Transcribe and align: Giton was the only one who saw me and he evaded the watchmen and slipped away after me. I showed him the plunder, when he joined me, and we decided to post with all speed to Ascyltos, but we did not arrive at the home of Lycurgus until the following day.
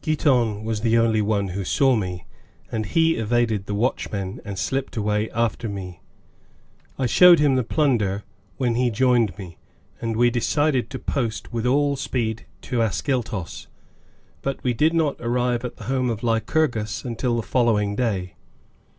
Giton 0.00 0.64
was 0.64 0.80
the 0.80 0.96
only 0.96 1.20
one 1.20 1.48
who 1.48 1.62
saw 1.62 1.94
me 1.94 2.24
and 2.72 2.86
he 2.86 3.16
evaded 3.16 3.66
the 3.66 3.74
watchmen 3.74 4.40
and 4.42 4.58
slipped 4.58 4.96
away 4.96 5.28
after 5.32 5.68
me. 5.68 6.00
I 6.98 7.04
showed 7.04 7.38
him 7.38 7.56
the 7.56 7.62
plunder, 7.64 8.24
when 8.56 8.76
he 8.76 8.88
joined 8.90 9.36
me, 9.36 9.58
and 10.00 10.16
we 10.16 10.30
decided 10.30 10.88
to 10.88 10.98
post 10.98 11.52
with 11.52 11.66
all 11.66 11.96
speed 11.96 12.46
to 12.62 12.80
Ascyltos, 12.80 13.66
but 14.40 14.58
we 14.64 14.72
did 14.72 14.94
not 14.94 15.16
arrive 15.20 15.66
at 15.66 15.76
the 15.76 15.84
home 15.84 16.08
of 16.08 16.22
Lycurgus 16.22 17.04
until 17.04 17.36
the 17.36 17.42
following 17.42 17.94
day. 17.94 18.36